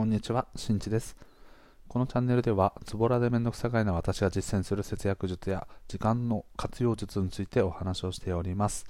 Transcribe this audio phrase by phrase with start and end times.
[0.00, 1.14] こんにちは、しんちです。
[1.86, 8.86] このチャンネルでは、ズボラでめんどくさがいな私が実践する節約術や時間の活用術についてお話をしております。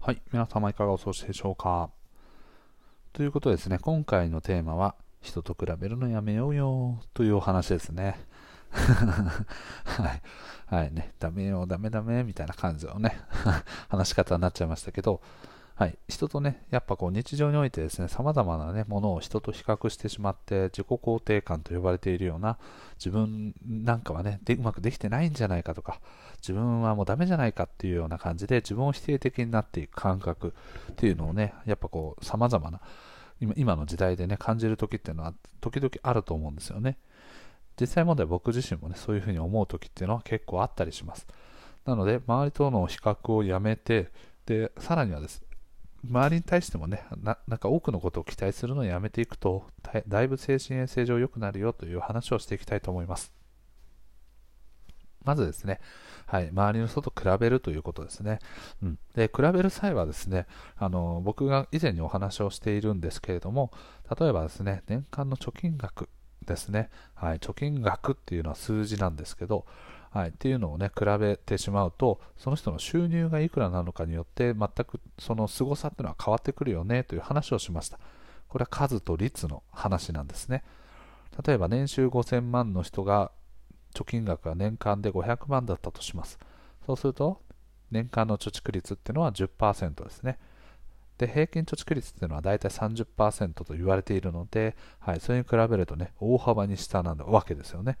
[0.00, 1.90] はい、皆様いかがお過ごしでしょうか。
[3.12, 8.18] ということですね、今回のテーマは、人と比べるのやめようよというお話ですね。
[8.72, 10.22] はい。
[10.64, 11.12] はいね。
[11.18, 13.20] ダメよ、ダメダメみたいな感じのね、
[13.90, 15.20] 話し方になっちゃいましたけど、
[15.76, 22.58] はい、人とね、やっぱこう日常においてですね、様々なね、ものを人と比較してしまって、自己肯定感と呼ばれているような、
[22.96, 26.00] 自分なんかはねで、うまくできてないんじゃないかとか、
[26.36, 30.54] 自分はもうダメじゃないかっていうような感じで、自分を否定的になっていく感覚
[30.92, 32.80] っていうのをね、やっぱこう、様々な、
[33.40, 36.98] 今今の時代でね、感じる時っていうのは、時々あると思うんですよね。
[37.80, 41.26] 実際問題僕自身もね、そういうふうに思う時っていうのは結構あったりします。
[41.84, 44.12] なので、周りとの比較をやめて、
[44.46, 45.42] で、さらにはです
[46.08, 49.64] 周りに対してもねな、なんか多くのことを期待するのをやめていくと
[50.06, 53.32] だ、いぶ精神衛生上良くなるよという話をしていきたいと思います。
[55.24, 55.80] まずですね、
[56.26, 58.40] はい、周りの人と比べるということですね。
[58.82, 60.46] うん、で比べる際はですね
[60.76, 63.72] あの、僕が以前にお話をしているんですけれども、
[64.18, 66.08] 例えばですね、年間の貯金額
[66.44, 69.66] ですね、はい、貯金額っていうのは数字なんですけど、
[70.14, 77.98] はい、っていうのをね比べてしまうとその人の収入がいくらなのかによって全くその凄さっていうのは変わってくるよねという話をしました。
[78.46, 80.62] これは数と率の話なんですね。
[81.44, 83.32] 例えば年収5000万の人が
[83.92, 86.38] 貯金額が年間で500万だったとします。
[86.86, 87.40] そうすると
[87.90, 90.38] 年間の貯蓄率っていうのは10%ですね。
[91.18, 97.98] で平均貯蓄率っていうのは大体30%と言われているので、はい、それに比べるとね大幅に下なわけですよね。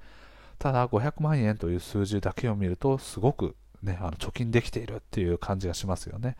[0.58, 6.36] ただ500万円という数字だけを見るとすごく、ね、あの貯金できているっていう感じがしますよね。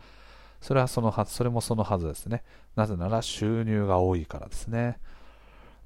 [0.61, 2.43] それはそのはそれもそのはずですね。
[2.75, 4.99] なぜなら収入が多いからですね。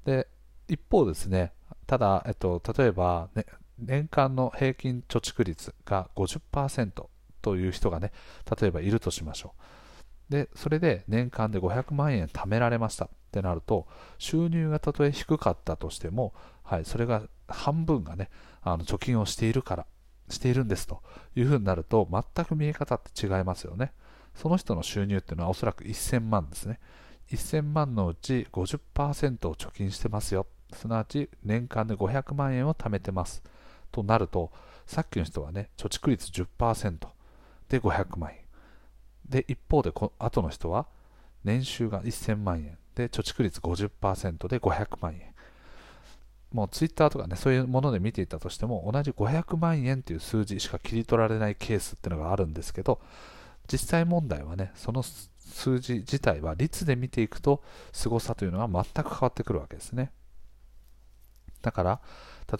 [0.04, 0.26] で
[0.68, 1.52] 一方ですね
[1.86, 3.44] ただ、えっと、例えば、ね、
[3.78, 7.06] 年間の平均貯蓄率が50%
[7.42, 8.12] という人がね
[8.60, 9.54] 例えばいるとしましょ
[10.28, 10.32] う。
[10.32, 13.86] でそれで年間で500万円貯められましたってなると
[14.18, 16.32] 収入がたとえ低かったとしても、
[16.70, 18.30] はい、それが半分がね
[18.62, 19.86] あの貯金をしているから
[20.28, 21.02] しているんですと
[21.34, 23.92] いうふうになると全く見え方って違いますよね。
[24.36, 26.78] その人の収入っていうのはおそらく1000万ですね。
[27.32, 30.46] 1000万のうち50%を貯金してますよ。
[30.72, 33.42] すなわち年間で500万円を貯めてます。
[33.90, 34.52] となると
[34.86, 36.98] さっきの人はね貯蓄率10%
[37.68, 38.38] で500万円。
[39.28, 40.86] で一方でこ後の人は
[41.42, 45.29] 年収が1000万円で貯蓄率50%で500万円。
[46.52, 53.00] もうツイッターとかね、そういうもので見ていたとしても、同じ500万円という数字しか切り取られないケースっていうのがあるんですけど、
[53.70, 57.62] 実際問題はね、その数字自体は率で見ていくと、
[57.92, 60.10] 凄さというのは全く変わってくるわけですね。
[61.62, 62.00] だから、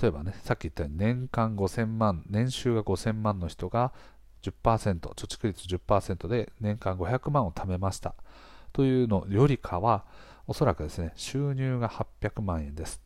[0.01, 3.93] 例えばね、さっき言ったように年間5000万、年収が5000万の人が
[4.43, 8.15] 10%、貯蓄率10%で年間500万を貯めました
[8.73, 10.05] というのよりかは、
[10.47, 13.03] おそらくですね、収入が800万円です。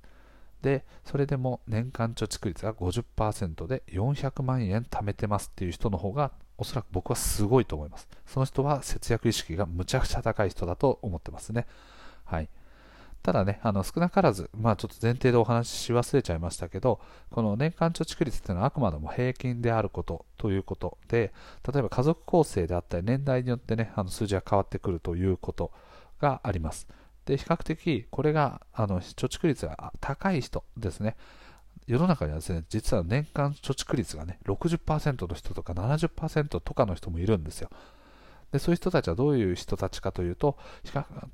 [0.65, 8.09] でそれでも年間貯蓄率が50%で400万円貯めてますっていう人の方がおそらく僕はすごいと思います。
[8.25, 11.67] その人は節約意識がむちゃくちゃ高い人だと思ってますね。
[12.25, 12.49] はい。
[13.23, 16.99] ただね、あの少なからず、まあ、ちょっと前提でお話しし忘れちゃいましたけど、
[17.31, 21.35] この年間貯蓄率っていうのはあくまでも平均であることということで、
[21.71, 25.73] 例えば家族構成であったり、年代によってね、あの数字が変わってくるということ
[26.21, 26.87] があります。
[27.27, 31.17] で比較的これがあの貯蓄率が高い人ですね。
[31.87, 37.69] 世の中にはですね実は年間貯蓄率がね60%の人とか70%とかの人もいるんですよ。
[38.53, 40.57] でそういう人たちはどういう人たちかというと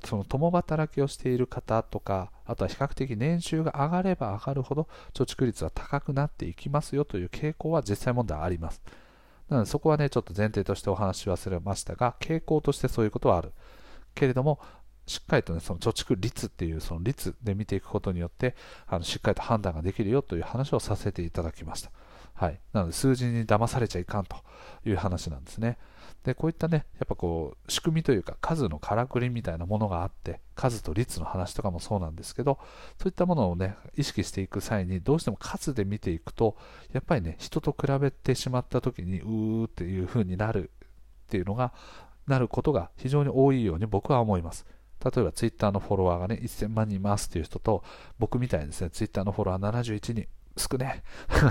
[0.04, 8.80] その共働きをしている方とかあとは比較的年収が上がれば上がるほど貯蓄率は高くなっていきますよという傾向は実際問題あります。
[9.50, 13.52] なのでそこはねちょっと前提としてお話し忘れましたが傾向としてそういうことはある。
[14.14, 14.58] けれども
[15.06, 18.54] しっかりとね、その貯蓄率っていうその率で見ていくことによって、
[18.86, 21.90] あのしっかりと判断ができるよという話をさせていただきました。
[22.34, 22.60] はい。
[22.72, 24.36] なので、数字に騙されちゃいかんと
[24.86, 25.76] いう話なんですね。
[26.24, 32.58] で、こういったね、やっぱこう、仕組みというか、数のからくりみたいなものがあって、数と率の話とかもそうなんですけど、
[32.98, 36.56] そういったものをね、意識していく際に、どうしても数で見ていくと、
[36.92, 40.70] やっぱりね、人と比べてしまった時に、うーっていう風になる
[41.24, 41.72] っていうのが、
[42.26, 44.66] なることが非常に多いように僕は思います。
[45.04, 47.82] 例えばツイッターのフォロワーがね、1000万人いますっていう人と、
[48.18, 50.26] 僕みたいにですね、ツイッターのフォロワー71人、
[50.56, 51.02] 少ね。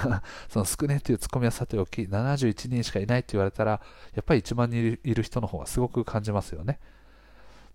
[0.49, 3.81] その少ねっていうツッコミはさておき、71人しかいないって言われたら、
[4.13, 6.79] やっぱり1万人いる人の方がすごく感じますよね。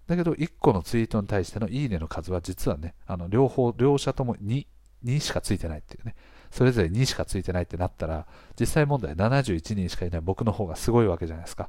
[0.07, 4.67] だけど、1個のツイートに対してのいいねの数は実はね、あの両方、両者とも2、
[5.05, 6.15] 2しかついてないっていうね。
[6.51, 8.27] それぞれ2しかついてないってなったら、
[8.59, 11.69] 実際問題71人しかいない僕の方がすごいわけじゃないですか。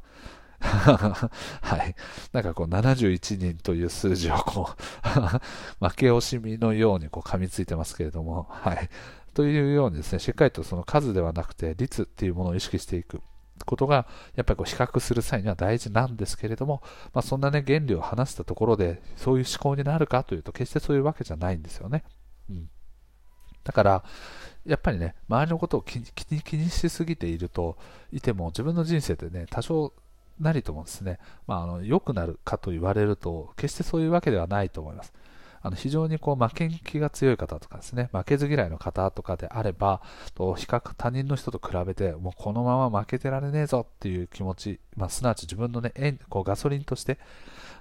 [1.61, 1.95] はい。
[2.33, 8.89] なんかこう71人という数字をこう 負け惜しみのようにこう噛みついてますけれども、はい。
[9.33, 13.21] というようにですね、しっかりとその数ではなくて率っていうものを意識していく
[13.65, 16.81] ことが、やっぱりこう比較する際には大事なんですけれども、
[17.13, 22.03] まあ、そんなね、原理を話したところで、そういう思考になるかというと、決してそういうわけじゃないんですよね。
[22.49, 22.69] うん。
[23.63, 24.03] だから、
[24.65, 26.05] やっぱりね、周りのことを気に
[26.41, 27.77] 気にしすぎていると、
[28.11, 29.93] いても自分の人生ってね、多少
[30.39, 35.13] なりともですね、まあ、あの良くなるかと言われると、決してそういうわけではないと思います。
[35.61, 40.01] あの非常にこう負けん気が強い方とかですね、負けず嫌いの方とかであれば、
[40.35, 47.17] と比較他人の人と比べて、もうこのまま負けてられねえぞっていう気持ち、まあ、すなわち自分のね、こうガソリンとして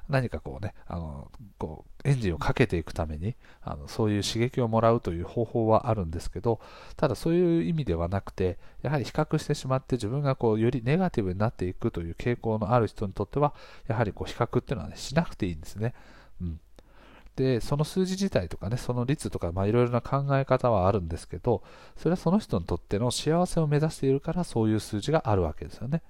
[0.09, 6.61] 何かこうね、あのこうエンジンをかけていくためにあの、そういう刺激をもらうという方法はあるんですけど、
[6.97, 13.55] ただそういう意味ではなくて、やはり比較してしまって自分がこうよりネガティブになっていくという傾向のある人にとっては、
[13.89, 15.95] やはりこう比較っていうのは、ね、しなくていいんですね。
[16.41, 16.61] うん
[17.37, 21.63] で、その数字自体とかね、その率とか、いろいろな考え方はあるんですけど、
[21.97, 26.03] それはその人にとっての幸せを目指しているから、そういう数字があるわけですよね。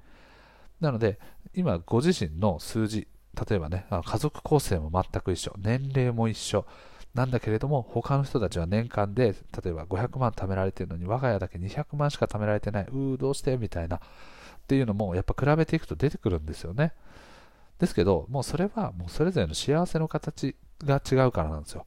[0.81, 1.19] なので、
[1.55, 6.67] 今ご自身の数字、例えばね、家族構成も全く一緒、年齢も一緒、
[7.15, 9.35] なんだけれども、他の人たちは年間で、
[9.65, 13.57] 例えば500万貯められてるのに、我が家だけ200万しか貯められてない、うー、どうして？
[13.57, 14.01] みたいな、っ
[14.67, 16.93] ていうのも、やっぱ比べていくと出てくるんですよね。
[17.79, 21.87] ですけど、もうそれは、もうそれぞれの幸せの形が違うからなんですよ。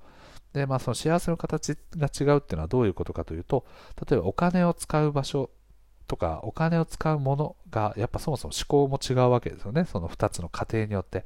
[0.54, 3.66] で、まあ、その幸せの形が違うっていうのはどういうことかというと、
[4.10, 5.50] 例えばお金を使う場所
[6.08, 9.86] とか、お金を使うものが、やっぱそもそも思考も違うわけですよね。
[9.86, 11.26] その2つの過程によって。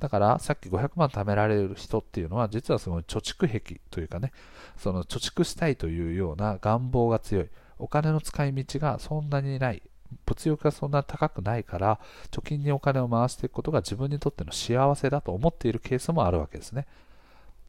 [0.00, 4.32] だから、さっき500万貯められる人っていうのは、実はその貯蓄癖というかね、
[4.76, 7.48] その貯蓄したいというような願望が強い。
[7.78, 9.82] お金の使い道がそんなにない。
[10.26, 16.86] 物欲がそんな高くないから、貯金にお金を回していくことが自分にとっての幸せだと思っているケースもあるわけですね。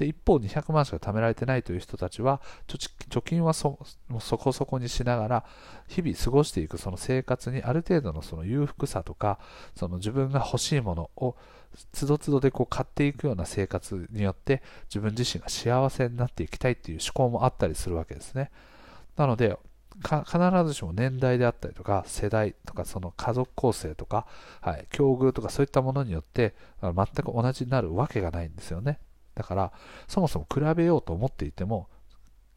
[0.01, 3.77] で一方、200万しか貯められてないという人たちは、貯金はそ
[4.19, 5.45] そこそこにしながら、
[5.87, 9.37] 日々過ごしていくその生活にある程度のその裕福さとか、
[9.75, 11.35] その自分が欲しいものを
[11.91, 18.49] つどつどでこう買っていくような生活によって、自分自身が幸せになっていきたいっていう思考もあったりするわけですね。
[19.15, 19.55] なので、
[20.03, 24.25] 必ずしも年代であったりとか世代とかその家族構成とか、
[24.61, 28.99] はい、境遇とかそういったものによって全く同じになるわけがないんですよね
[29.35, 29.71] だから
[30.07, 31.87] そもそも比べようと思っていても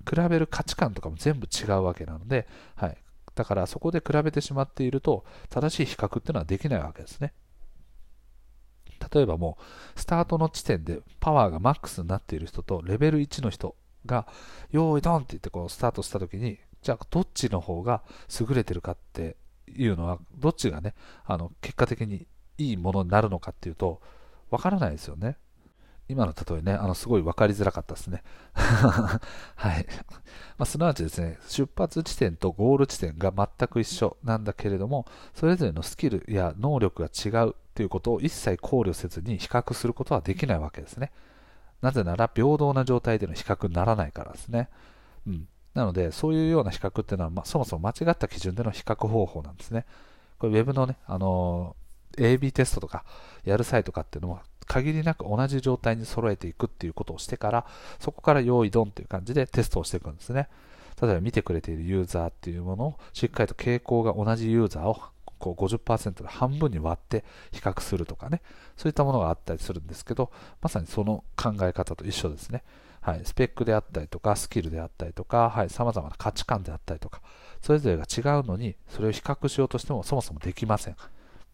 [0.09, 2.97] 比べる価値観とかも全部違うわけなので、はい、
[3.35, 7.32] だからそこで比べてしまっていると正しい比較っていうのはできないわけですね
[9.12, 9.59] 例えばも
[9.97, 13.76] うスタートの地点でパワーがマックスになっている人とレベル1の人
[14.06, 14.26] が
[14.71, 18.03] 用意ドンって言ってこうスタートした時にじゃあどっちの方が
[18.41, 19.37] 優れてるかって
[19.69, 20.94] いうのは、どっちがね、
[21.25, 22.26] あの結果的に
[22.59, 24.00] いいものになるのかっていうと、
[24.50, 25.38] わからないですよね。
[26.08, 28.22] 今の例えね、あのすごい分かりづらかったですね。
[28.52, 29.18] は
[29.78, 29.86] い。
[30.58, 41.10] まあ、すなわちですね、出発地点とゴール地点が全く一緒なんだけれども、それぞれのスキルや能力が違うということを一切考慮せずに比較することはできないわけですね。
[41.80, 44.68] なぜなら平等な状態での比較にならないからですね。
[45.26, 45.48] うん。
[45.75, 49.84] なので、そういうような比較っていうのは、まあ、そもそも間違った基準での比較方法なんですね。
[50.38, 53.04] これ、ウェブのね、あのー、AB テストとか
[53.44, 57.66] やる際とかっていうのは、限りなく同じ状態に揃えていくっていうことをしてから、
[58.00, 60.49] そこから用意ドンっていう感じでテストをしていくんですね。
[61.00, 65.00] 例えば見てくれているユーザーっていうものをしっかりと傾向が同じユーザーを
[65.38, 68.40] こう50%で半分に割って比較するとかね、
[68.76, 70.30] そういったものがあったりするんですけど、
[70.62, 72.62] まさにその考え方と一緒ですね。
[73.00, 77.21] はい、スペックであったりとか、スキルであったりとか、はい、様々な価値観であったりとか、
[77.61, 80.97] それぞれが違うのに、それを比較しようとしてもそもそもできません。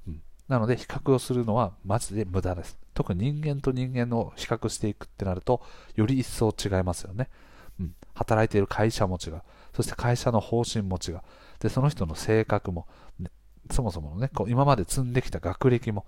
[0.07, 2.79] うん、なので、比較をするのはマジで無駄です。
[3.01, 5.63] 特に人間と人間を比較していくってなると、
[5.95, 7.31] より一層違いますよね。
[7.81, 9.41] うん、働いている会社も違う。
[9.75, 11.23] そして会社の方針も違う。
[11.61, 12.87] で、その人の性格も、
[13.19, 13.31] ね、
[13.71, 16.05] そもそものね、こう今まで積んできた学歴も、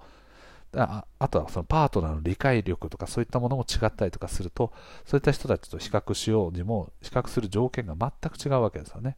[0.77, 4.73] ああとはそのパートナーの理解力とかそういったものも違ったりとかすると
[5.05, 9.17] そういった人たちと比較しようにも比較する条件が全く違うわけですよね。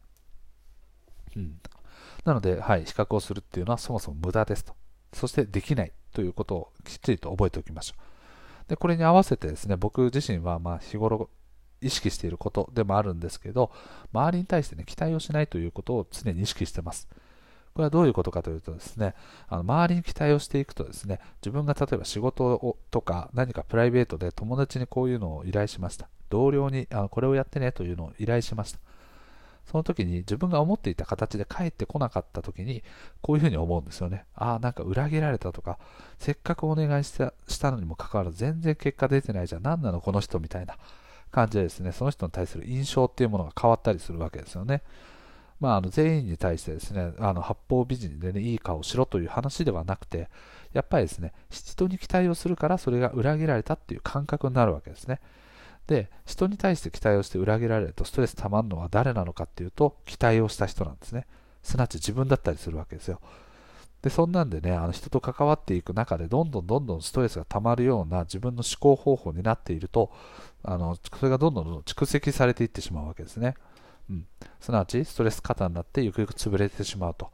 [1.36, 1.58] うん、
[2.24, 4.74] なので、はい、比較をするっていうのはそもそも無駄ですと。
[5.14, 8.68] そしてできないということをきっちりと覚えておきましょう。
[8.68, 11.28] でこれに合わせてですね僕自身はま日頃
[11.80, 13.70] 意識していることでもあるんですけど
[14.12, 17.08] 周りに対して、ね、期待をしないということを常に意識してます。
[17.74, 19.14] これはどういうことかというとですね、
[19.48, 26.08] あの周りに期待をしていくとですね、自分が例えば仕事をとか何かプライベートで友達にこういうのを依頼しました。
[26.30, 28.78] 同僚にあのこれをやってねというのを依頼しました。
[29.70, 32.82] その時に自分が思っていた形で帰ってこなかった時に
[33.22, 34.24] こういうふうに思うんですよね。
[34.34, 35.78] ああ、なんか裏切られたとか、
[36.18, 39.62] せっかくお願いしたしたのにもかかわらず全然結果出てないじゃん。
[39.62, 40.76] 何なのこの人みたいな
[41.30, 44.82] 感じでですね、その人に対する印象っていうものが変わったりするわけですよね。
[45.60, 50.28] まあ、あの全員に対してですね、あの八方美人でね、いい顔しろという話ではなくて、
[50.72, 55.20] やっぱりですね、人に期待をするからそれが裏切られたっていう感覚になるわけですね。
[55.86, 61.26] で、人に対して期待をして裏切られるとストレス溜まるのは誰なのかっていうと、期待をした人なんですね。
[61.62, 63.20] すなわち自分だったりするわけですよ。
[64.02, 70.10] で、そんなんでね、あの人と関わっていく中で、どんどんどんどんストレスが溜まるような自分の思考方法になっていると、
[70.62, 73.54] あのそれがどんどんどんどん蓄積されていってしまうわけですね。
[74.10, 74.26] うん、
[74.60, 77.30] すなわち、ストレス過多になってゆくゆく潰れてしまうと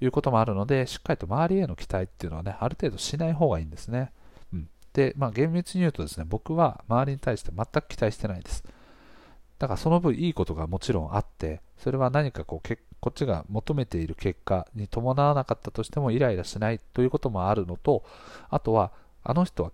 [0.00, 4.12] いうこともあるので、しっかりと周りへの期待っていうのはね、ある程度しない方がいいんですね。
[4.92, 8.64] で、まあ、厳密に言うとですね、僕は周りに対して全く期待してないです。
[9.58, 18.04] だからその分いいことがもちろんあって、それは何かこうこっちが求めている結果に伴わなかったとしてもイライラしないということもあるのと、
[18.48, 18.92] あとは、
[19.22, 19.72] あの人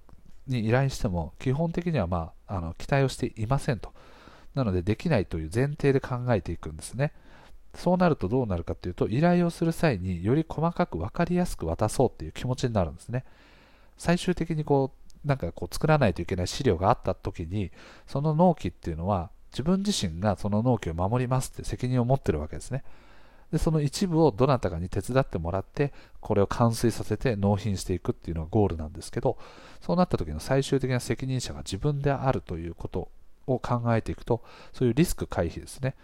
[0.49, 3.93] に依頼しても基本的には、まあ、あの期待をしていませんと。
[4.55, 7.13] なのでできないという前提で考えていくんですね。
[7.75, 13.25] そうなるとどうなるかというと、依頼をする際により細かく分かりやすく渡そうという気持ちになるんですね。
[13.99, 17.71] 最終的にこうなんかこう作らないといけない資料があった時に
[18.07, 22.85] その納期っていうのは自分自身がその納期を守りますって責任を持ってるわけですね。
[23.53, 29.39] でその一部をどなたかに手伝ってもらってこれを完遂させて納品していくっていうのがゴールなんですけど
[29.81, 33.09] そうなった時の最終的な責任者が自分であるということ
[33.47, 34.43] を考えていくと
[34.73, 35.95] そういうリスク回避ですね。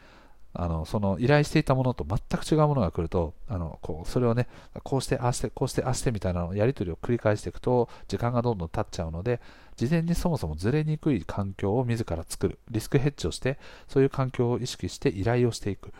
[0.55, 4.49] あのその依頼していたものと全く違うものが来るとあのこうそれをね
[4.83, 9.41] こうしてああしてこうしてああしてみたいなやり取りを繰り返していくと時間がどんどん経っちゃうので
[9.77, 15.93] 事前にそもそもずれにくい環境を自ら作るリスクヘッジをしてそういう環境を意識して依頼をしていく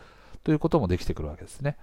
[0.43, 1.77] ということもできてくるわけですね。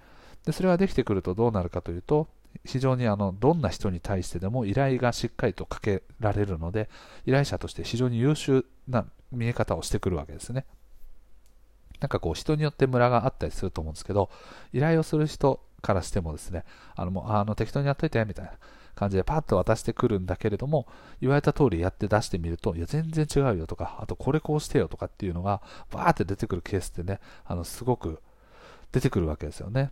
[0.45, 2.27] でそれができてくるとどうなるかというと
[2.65, 6.89] 非常にあのどんな人に対してでも依頼がしっかりとかけられるので
[7.25, 10.65] 依頼者として非常に優秀な見え方をしてくるわけですね。
[12.01, 14.29] なんかこう人によってムラがあったりすると思うんですけど、
[14.73, 16.65] 依頼をする人からしてもですね、
[16.95, 18.51] あのもうあの適当にやっといてみたいな
[18.95, 20.87] 感じでパッと渡してくるんだけれども、
[21.21, 28.19] 言われた通りやって出してみると、いや全然違うよとか、あとこれこうしてよとかっていうのが、バーって出てくるケースってね、あのすごく
[28.91, 29.91] 出てくるわけですよね。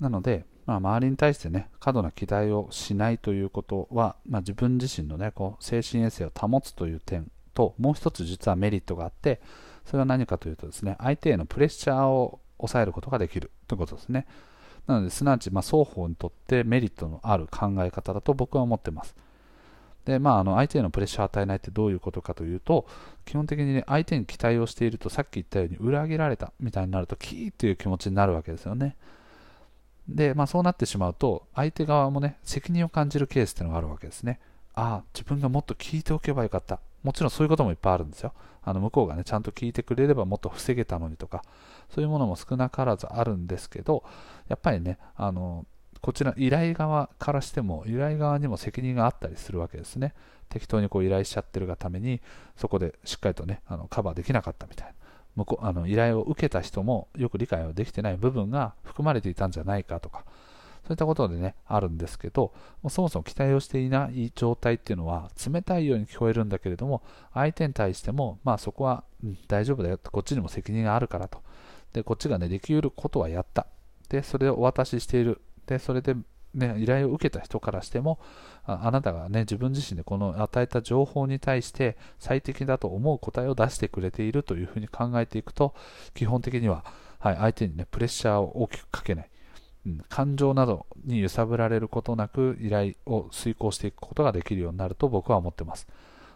[0.00, 9.40] なので、まあ、周りに対してね、過度な期待をしないということは、まあ、自分自身のね、こう精神衛生を保つという点と、もう一つ実はメリットがあって、
[9.86, 14.26] それは何かというとですね、相手へのプレッシャーを抑えることができるということですね。
[14.86, 19.14] なので、すなわち、ま双方にとってメリットのある考え方だと僕は思ってます。
[20.04, 22.86] で、まあ、あの相手へのプレッシャーを与えないってどういうことかというと、
[23.24, 28.96] 基本的に、ね、相手に期待をしていると、さっき言ったように裏切られたみたいになると、キーっていう気持ちになるわけですよね。
[30.08, 34.38] で、まあ、そうなってしまうと、相手側もね、責任を感じるケースっていうのがあるわけですね。
[34.74, 36.80] ああ、自分がもっと聞いておけばよかった。
[37.06, 38.32] もちろんそういうこともいっぱいあるんですよ。
[38.62, 41.44] あの向こうがね、ちゃんと聞いてくれればもっと防げたのにとか、
[41.88, 44.02] そういうものも少なからずあるんですけど、
[44.48, 45.66] やっぱりね、あの
[46.00, 50.14] こちら依頼側からしても、依頼側にも責任があったりするわけですね。
[50.48, 52.20] 適当にこう依頼しちゃってるがために、
[52.56, 54.94] そこでしっかりとね、あのカバーできなかったみたいな。
[55.36, 60.24] 向こうあの依頼を受けた人もよく理解をできてない部分が含まれていたんじゃないかとか、
[60.86, 67.02] そういったことでね、あるんですけど、もそもそも期待をしていない状態っていうのは、冷たいように聞こえるんだけれども、
[67.34, 71.42] 相手に対しても、まあそこは、うん、大丈夫だよってこっちにも責任があるからと。
[71.92, 73.66] で、こっちがね、できうることはやった。
[74.08, 75.40] で、それをお渡ししている。
[75.66, 76.14] で、それで、
[76.54, 78.18] ね、依頼を受けた人からしても
[78.64, 85.74] あ、あなたがね、自分自身でこの与えた情報に対して最適だと思う答えを出してくれているというふうに考えていくと、
[86.14, 86.84] 基本的には、
[87.18, 89.30] はい、相手にね、プレッシャーを大きくかけない。
[89.86, 95.86] うん、感情などに揺さぶられることなく依頼を遂行していくことができるようになると僕は思ってます。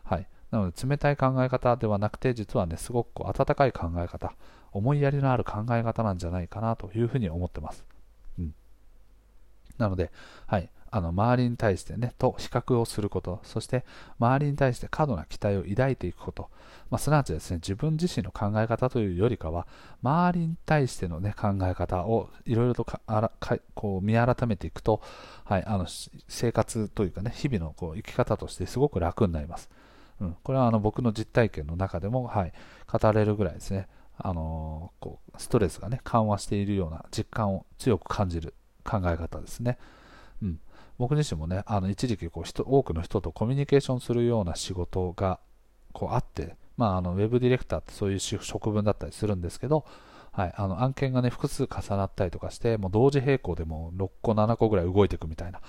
[0.05, 4.33] はい、なので冷たい考え方ではなくて実はねすごくこう温かい考え方
[4.73, 7.85] 思いやりのある考え方なんじゃないかなというふうに思ってます。
[8.39, 8.55] うん、
[9.79, 10.13] なので、
[10.47, 13.85] はい、あの周りに対してね、と比較をすること、そして
[14.19, 16.51] 周りに対して過度な期待を抱いていくこと、
[16.91, 19.69] まあ、すなわちですね、自分自身の考え方というよりかは、
[20.03, 25.01] 周りに対しての、ね、考え方をいろいろとかあらかこう見改めていくと、
[25.45, 25.87] はい、あの
[26.29, 29.71] 生活というかね、日々のこう生き方としてすごく楽になります。
[30.21, 32.53] うん、これはあの僕の実体験の中でも、はい、
[32.91, 38.55] 語れるぐらいですね、あのこうストレスがね、緩和しているような実感を強く感じる
[38.85, 39.79] 考え方ですね。
[41.01, 45.41] 僕自身もね、あの一時期こう人多くの人とコミュニケーションするような仕事が
[45.95, 49.87] こうあって、まあ、あのウェブディレクターってそういう職分だったりするんですけど、
[50.33, 55.63] はい、あの案件がね複数重なったりとかしてもう同時並行でも6個7個ぐらい動いていくみたいな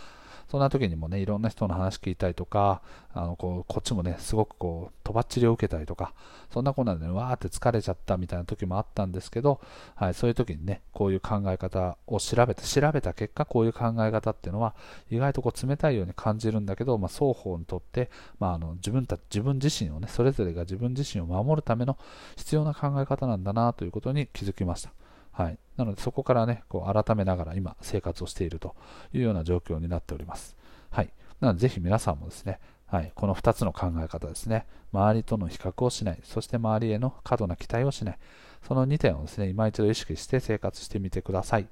[0.49, 2.81] そんな時にもね、いろんな人の話聞いたりとか、
[3.13, 6.13] あのこうこっちもね、すごくこう、とばっちりを受けたりとか、
[6.53, 9.59] そんなこんなで、ね、わーって疲れちゃったみたいな時もあったんですけど、
[9.95, 14.75] はい、そういう時にね、こういう考え方を調べて、調べた結果、こういう考え方っていうのは、
[15.09, 21.97] 意外とこう冷たいように感じるんだけど、まあ、双方にとって、まあ、あの自分た自分自身をね、それぞれが自分自身を守るための
[22.37, 24.91] 必要な考え方なんだなということに気づきました。
[25.31, 28.75] はい、なのでそこからね、こう改めながら今生活をしていると
[29.13, 30.57] いうような状況になっております。
[30.89, 31.09] はい。
[31.39, 38.19] なのでぜひ皆さんもですね、はい、この2つの考え方ですね、周りとの比較をしない、そして周りへの過度な期待をしない、
[38.67, 41.67] その2点をですね、今一度意識して生活してみてください。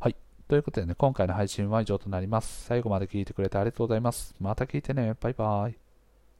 [0.00, 0.16] はい。
[0.48, 2.64] ということでね、今回の配信は以上となります。
[2.64, 4.34] 最後まで聞いてくれてありがとうございます。
[4.40, 5.14] また聞いてね。
[5.20, 5.83] バイバイ。